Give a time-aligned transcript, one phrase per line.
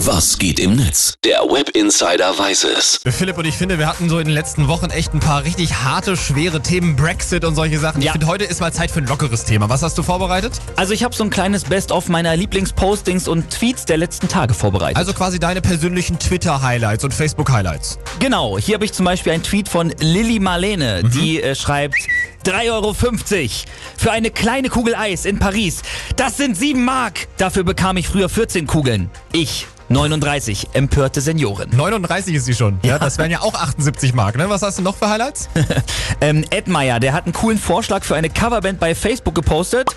[0.00, 1.14] Was geht im Netz?
[1.24, 3.00] Der Web Insider weiß es.
[3.06, 5.72] Philipp und ich finde, wir hatten so in den letzten Wochen echt ein paar richtig
[5.74, 8.02] harte, schwere Themen, Brexit und solche Sachen.
[8.02, 8.08] Ja.
[8.08, 9.68] Ich finde, heute ist mal Zeit für ein lockeres Thema.
[9.70, 10.52] Was hast du vorbereitet?
[10.76, 14.98] Also ich habe so ein kleines Best-of meiner Lieblingspostings und Tweets der letzten Tage vorbereitet.
[14.98, 17.98] Also quasi deine persönlichen Twitter-Highlights und Facebook-Highlights.
[18.18, 21.10] genau, hier habe ich zum Beispiel einen Tweet von Lilly Marlene, Mhm.
[21.12, 21.96] die äh, schreibt
[22.46, 22.94] 3,50 Euro
[23.96, 25.82] für eine kleine Kugel Eis in Paris.
[26.14, 27.26] Das sind 7 Mark.
[27.38, 29.10] Dafür bekam ich früher 14 Kugeln.
[29.32, 31.70] Ich 39, empörte Senioren.
[31.76, 32.78] 39 ist sie schon.
[32.82, 32.98] Ja.
[32.98, 34.48] das wären ja auch 78 Mark, ne?
[34.48, 35.48] Was hast du noch für Highlights?
[36.20, 39.90] Ähm, Ed Meyer, der hat einen coolen Vorschlag für eine Coverband bei Facebook gepostet.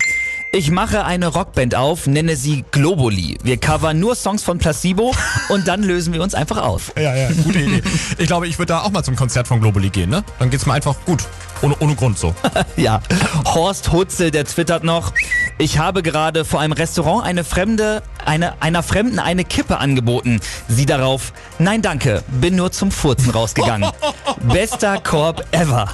[0.52, 3.38] Ich mache eine Rockband auf, nenne sie Globally.
[3.44, 5.13] Wir covern nur Songs von Placebo
[5.49, 6.91] und dann lösen wir uns einfach auf.
[6.98, 7.84] ja, ja, gute Idee.
[8.17, 10.23] Ich glaube, ich würde da auch mal zum Konzert von Globally gehen, ne?
[10.40, 11.23] Dann geht's mir einfach gut.
[11.62, 12.34] Ohne, ohne Grund so.
[12.77, 13.02] Ja,
[13.45, 15.13] Horst Hutzel, der twittert noch.
[15.59, 20.40] Ich habe gerade vor einem Restaurant eine Fremde, eine, einer Fremden eine Kippe angeboten.
[20.68, 23.91] Sie darauf, nein danke, bin nur zum Furzen rausgegangen.
[24.41, 25.90] Bester Korb ever.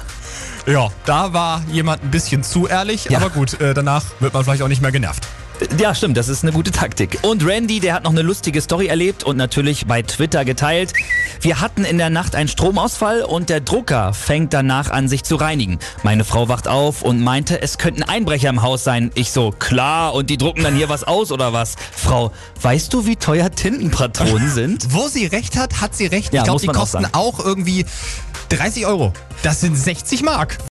[0.66, 3.18] Ja, da war jemand ein bisschen zu ehrlich, Ja.
[3.18, 5.26] aber gut, äh, danach wird man vielleicht auch nicht mehr genervt.
[5.78, 7.18] Ja, stimmt, das ist eine gute Taktik.
[7.22, 10.92] Und Randy, der hat noch eine lustige Story erlebt und natürlich bei Twitter geteilt.
[11.40, 15.36] Wir hatten in der Nacht einen Stromausfall und der Drucker fängt danach an, sich zu
[15.36, 15.78] reinigen.
[16.02, 19.10] Meine Frau wacht auf und meinte, es könnten Einbrecher im Haus sein.
[19.14, 21.76] Ich so, klar, und die drucken dann hier was aus oder was?
[21.92, 24.92] Frau, weißt du, wie teuer Tintenpatronen sind?
[24.92, 26.34] Wo sie recht hat, hat sie recht.
[26.34, 27.14] Ja, ich glaube, die auch kosten sagen.
[27.14, 27.86] auch irgendwie
[28.50, 29.12] 30 Euro.
[29.42, 30.58] Das sind 60 Mark.